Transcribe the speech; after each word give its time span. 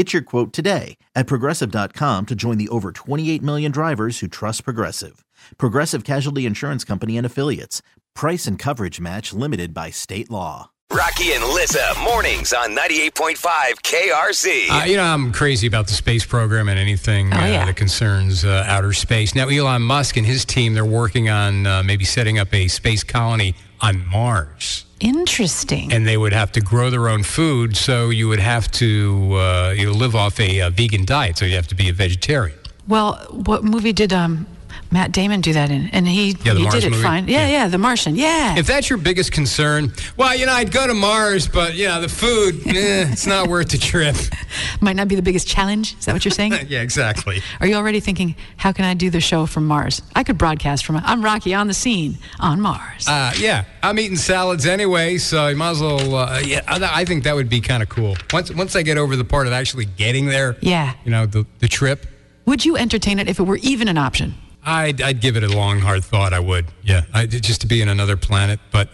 Get 0.00 0.14
your 0.14 0.22
quote 0.22 0.54
today 0.54 0.96
at 1.14 1.26
progressive.com 1.26 2.24
to 2.24 2.34
join 2.34 2.56
the 2.56 2.70
over 2.70 2.90
28 2.90 3.42
million 3.42 3.70
drivers 3.70 4.20
who 4.20 4.28
trust 4.28 4.64
Progressive. 4.64 5.26
Progressive 5.58 6.04
Casualty 6.04 6.46
Insurance 6.46 6.84
Company 6.84 7.18
and 7.18 7.26
Affiliates. 7.26 7.82
Price 8.14 8.46
and 8.46 8.58
coverage 8.58 8.98
match 8.98 9.34
limited 9.34 9.74
by 9.74 9.90
state 9.90 10.30
law. 10.30 10.70
Rocky 10.90 11.32
and 11.34 11.44
Lissa, 11.44 11.92
mornings 12.02 12.54
on 12.54 12.70
98.5 12.74 13.36
KRZ. 13.82 14.70
Uh, 14.70 14.84
you 14.86 14.96
know, 14.96 15.04
I'm 15.04 15.32
crazy 15.34 15.66
about 15.66 15.86
the 15.86 15.92
space 15.92 16.24
program 16.24 16.70
and 16.70 16.78
anything 16.78 17.30
Oh, 17.34 17.36
uh, 17.36 17.40
yeah. 17.44 17.66
that 17.66 17.76
concerns 17.76 18.42
uh, 18.42 18.64
outer 18.66 18.94
space. 18.94 19.34
Now, 19.34 19.48
Elon 19.48 19.82
Musk 19.82 20.16
and 20.16 20.24
his 20.26 20.46
team, 20.46 20.72
they're 20.72 20.82
working 20.86 21.28
on 21.28 21.66
uh, 21.66 21.82
maybe 21.82 22.06
setting 22.06 22.38
up 22.38 22.54
a 22.54 22.68
space 22.68 23.04
colony 23.04 23.54
on 23.80 24.06
Mars. 24.08 24.84
Interesting. 25.00 25.92
And 25.92 26.06
they 26.06 26.16
would 26.16 26.32
have 26.34 26.52
to 26.52 26.60
grow 26.60 26.90
their 26.90 27.08
own 27.08 27.22
food, 27.22 27.76
so 27.76 28.10
you 28.10 28.28
would 28.28 28.38
have 28.40 28.70
to 28.72 29.34
uh, 29.34 29.74
you 29.76 29.86
know, 29.86 29.92
live 29.92 30.14
off 30.14 30.38
a, 30.38 30.60
uh 30.60 30.70
vegan 30.70 31.04
diet, 31.04 31.38
so 31.38 31.44
you 31.46 31.56
have 31.56 31.68
to 31.68 31.74
be 31.74 31.88
a 31.88 31.92
vegetarian. 31.92 32.58
well, 32.86 33.14
what 33.30 33.64
movie 33.64 33.92
did 33.92 34.12
um, 34.12 34.46
Matt 34.92 35.12
Damon 35.12 35.40
do 35.40 35.52
that 35.52 35.70
in? 35.70 35.88
And 35.92 36.06
he 36.08 36.36
Yeah, 36.44 36.54
he 36.54 36.62
Mars 36.62 36.74
did 36.74 36.84
it 36.84 36.90
movie. 36.90 37.02
fine. 37.02 37.28
Yeah, 37.28 37.46
Yeah. 37.46 37.48
yeah, 37.52 37.68
The 37.68 37.78
Martian. 37.78 38.16
Yeah. 38.16 38.56
If 38.58 38.66
that's 38.66 38.90
your 38.90 38.98
biggest 38.98 39.30
concern, 39.32 39.92
well, 40.16 40.34
you 40.36 40.46
know, 40.46 40.52
I'd 40.52 40.72
go 40.72 40.86
to 40.86 40.94
Mars, 40.94 41.46
but, 41.46 41.74
you 41.74 41.86
know, 41.86 42.00
the 42.00 42.08
food, 42.08 42.60
eh, 42.66 43.06
it's 43.12 43.26
not 43.26 43.46
worth 43.48 43.68
the 43.68 43.78
trip. 43.78 44.16
Might 44.80 44.96
not 44.96 45.06
be 45.08 45.14
the 45.14 45.22
biggest 45.22 45.46
challenge. 45.46 45.96
Is 45.98 46.06
that 46.06 46.12
what 46.12 46.24
you're 46.24 46.32
saying? 46.32 46.54
yeah, 46.68 46.80
exactly. 46.80 47.40
Are 47.60 47.66
you 47.66 47.74
already 47.76 48.00
thinking, 48.00 48.34
how 48.56 48.72
can 48.72 48.84
I 48.84 48.94
do 48.94 49.10
the 49.10 49.20
show 49.20 49.46
from 49.46 49.66
Mars? 49.66 50.02
I 50.16 50.24
could 50.24 50.36
broadcast 50.38 50.84
from. 50.84 50.96
I'm 50.96 51.22
Rocky 51.24 51.54
on 51.54 51.68
the 51.68 51.74
scene 51.74 52.18
on 52.40 52.60
Mars. 52.60 53.06
Uh, 53.06 53.32
yeah, 53.38 53.64
I'm 53.82 53.98
eating 53.98 54.16
salads 54.16 54.66
anyway, 54.66 55.18
so 55.18 55.46
you 55.48 55.56
might 55.56 55.70
as 55.70 55.80
well. 55.80 56.14
Uh, 56.16 56.40
yeah, 56.44 56.62
I 56.66 57.00
I 57.00 57.04
think 57.04 57.24
that 57.24 57.34
would 57.36 57.48
be 57.48 57.60
kind 57.60 57.82
of 57.82 57.88
cool. 57.88 58.16
Once 58.32 58.52
once 58.52 58.74
I 58.76 58.82
get 58.82 58.98
over 58.98 59.14
the 59.16 59.24
part 59.24 59.46
of 59.46 59.52
actually 59.52 59.84
getting 59.84 60.26
there, 60.26 60.56
Yeah. 60.60 60.94
you 61.04 61.10
know, 61.10 61.26
the 61.26 61.46
the 61.60 61.68
trip, 61.68 62.06
Would 62.46 62.64
you 62.64 62.76
entertain 62.76 63.18
it 63.20 63.28
if 63.28 63.38
it 63.38 63.44
were 63.44 63.58
even 63.62 63.86
an 63.88 63.96
option? 63.98 64.34
I'd 64.64 65.00
I'd 65.00 65.20
give 65.20 65.36
it 65.36 65.42
a 65.44 65.48
long 65.48 65.80
hard 65.80 66.04
thought. 66.04 66.32
I 66.32 66.40
would, 66.40 66.66
yeah, 66.82 67.02
I, 67.14 67.26
just 67.26 67.60
to 67.62 67.66
be 67.66 67.80
in 67.82 67.88
another 67.88 68.16
planet. 68.16 68.60
But 68.70 68.88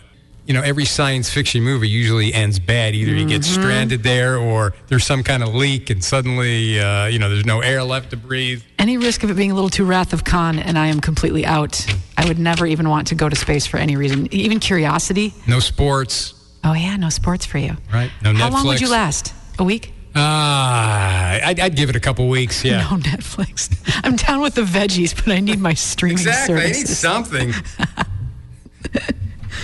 you 0.47 0.55
know, 0.55 0.63
every 0.63 0.85
science 0.85 1.29
fiction 1.29 1.63
movie 1.65 1.89
usually 1.89 2.33
ends 2.33 2.61
bad. 2.61 2.95
Either 2.95 3.13
you 3.13 3.27
get 3.27 3.45
stranded 3.45 4.05
there, 4.05 4.37
or 4.37 4.75
there's 4.87 5.05
some 5.05 5.25
kind 5.25 5.43
of 5.43 5.55
leak, 5.55 5.91
and 5.91 6.05
suddenly, 6.05 6.79
uh, 6.79 7.07
you 7.07 7.19
know, 7.19 7.29
there's 7.29 7.45
no 7.45 7.61
air 7.63 7.83
left 7.83 8.11
to 8.11 8.17
breathe. 8.17 8.63
Any 8.79 8.97
risk 8.97 9.25
of 9.25 9.31
it 9.31 9.35
being 9.35 9.51
a 9.51 9.55
little 9.55 9.71
too 9.71 9.85
Wrath 9.85 10.13
of 10.13 10.23
Khan, 10.23 10.61
and 10.61 10.79
I 10.79 10.87
am 10.87 11.01
completely 11.01 11.45
out. 11.45 11.85
I 12.17 12.27
would 12.29 12.39
never 12.39 12.65
even 12.65 12.89
want 12.89 13.09
to 13.09 13.17
go 13.17 13.29
to 13.29 13.35
space 13.35 13.67
for 13.67 13.79
any 13.79 13.97
reason, 13.97 14.33
even 14.33 14.61
curiosity. 14.61 15.35
No 15.49 15.59
sports, 15.59 16.35
Oh 16.63 16.73
yeah, 16.75 16.97
no 16.97 17.11
sports 17.11 17.45
for 17.47 17.59
you. 17.59 17.77
right? 17.93 18.11
No 18.23 18.33
Netflix. 18.33 18.39
How 18.39 18.51
long 18.51 18.67
would 18.67 18.81
you 18.81 18.91
last? 18.91 19.35
A 19.59 19.65
week? 19.65 19.93
Ah, 20.17 21.39
I'd, 21.45 21.61
I'd 21.61 21.77
give 21.77 21.91
it 21.91 21.97
a 21.97 22.01
couple 22.01 22.29
weeks. 22.29 22.65
Yeah. 22.65 22.79
No 22.81 22.97
Netflix. 22.97 23.69
I'm 24.03 24.17
down 24.17 24.41
with 24.41 24.55
the 24.55 24.63
veggies, 24.63 25.15
but 25.15 25.29
I 25.29 25.41
need 25.41 25.61
my 25.61 25.75
streaming 25.75 26.19
Exactly. 26.19 26.57
I 26.57 26.67
need 26.69 26.89
something. 26.89 27.53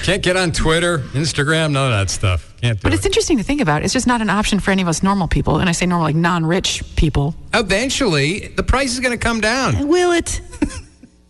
Can't 0.04 0.22
get 0.22 0.36
on 0.36 0.50
Twitter, 0.52 0.98
Instagram, 0.98 1.72
none 1.72 1.92
of 1.92 1.98
that 1.98 2.10
stuff. 2.10 2.52
Can't 2.60 2.78
do 2.78 2.82
But 2.82 2.92
it. 2.92 2.96
it's 2.96 3.06
interesting 3.06 3.38
to 3.38 3.44
think 3.44 3.60
about. 3.60 3.82
It's 3.84 3.92
just 3.92 4.06
not 4.06 4.20
an 4.20 4.30
option 4.30 4.58
for 4.58 4.70
any 4.72 4.82
of 4.82 4.88
us 4.88 5.02
normal 5.02 5.28
people, 5.28 5.58
and 5.58 5.68
I 5.68 5.72
say 5.72 5.86
normal 5.86 6.06
like 6.06 6.16
non-rich 6.16 6.82
people. 6.96 7.34
Eventually, 7.54 8.48
the 8.48 8.62
price 8.64 8.92
is 8.94 9.00
going 9.00 9.12
to 9.16 9.22
come 9.22 9.40
down. 9.40 9.86
Will 9.88 10.10
it? 10.12 10.40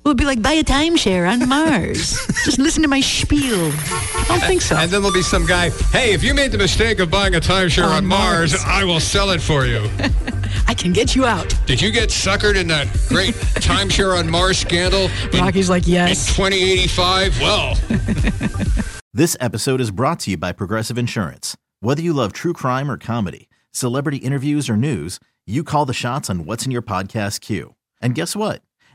Will 0.04 0.14
be 0.14 0.24
like 0.24 0.42
buy 0.42 0.52
a 0.52 0.64
timeshare 0.64 1.30
on 1.30 1.48
Mars? 1.48 2.18
just 2.44 2.58
listen 2.58 2.82
to 2.82 2.88
my 2.88 3.00
spiel. 3.00 3.70
I 3.72 4.24
don't 4.26 4.40
think 4.40 4.60
so. 4.60 4.76
And 4.76 4.90
then 4.90 5.00
there'll 5.02 5.14
be 5.14 5.22
some 5.22 5.46
guy, 5.46 5.70
hey, 5.90 6.12
if 6.12 6.24
you 6.24 6.34
made 6.34 6.50
the 6.50 6.58
mistake 6.58 6.98
of 6.98 7.10
buying 7.10 7.36
a 7.36 7.40
timeshare 7.40 7.84
on, 7.84 7.98
On 7.98 8.06
Mars, 8.06 8.52
Mars. 8.52 8.64
I 8.66 8.82
will 8.82 8.98
sell 8.98 9.30
it 9.30 9.40
for 9.40 9.64
you. 9.64 9.88
I 10.66 10.74
can 10.74 10.92
get 10.92 11.14
you 11.14 11.24
out. 11.24 11.54
Did 11.66 11.80
you 11.80 11.92
get 11.92 12.08
suckered 12.08 12.56
in 12.56 12.66
that 12.68 12.88
great 13.08 13.34
timeshare 13.62 14.18
on 14.18 14.28
Mars 14.28 14.58
scandal 14.58 15.08
in, 15.32 15.40
Rocky's 15.40 15.70
like, 15.70 15.86
in 15.86 15.92
yes. 15.92 16.26
2085? 16.34 17.40
Well, 17.40 17.78
This 19.14 19.36
episode 19.40 19.80
is 19.80 19.90
brought 19.90 20.20
to 20.20 20.32
you 20.32 20.36
by 20.36 20.52
Progressive 20.52 20.98
Insurance. 20.98 21.56
Whether 21.80 22.02
you 22.02 22.12
love 22.12 22.32
true 22.32 22.54
crime 22.54 22.90
or 22.90 22.96
comedy, 22.96 23.48
celebrity 23.70 24.16
interviews 24.16 24.68
or 24.68 24.76
news, 24.76 25.20
you 25.46 25.62
call 25.62 25.84
the 25.86 25.92
shots 25.92 26.28
on 26.30 26.44
what's 26.44 26.64
in 26.64 26.72
your 26.72 26.82
podcast 26.82 27.40
queue. 27.40 27.74
And 28.00 28.14
guess 28.14 28.34
what? 28.34 28.62